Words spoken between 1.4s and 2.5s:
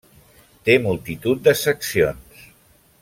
de seccions.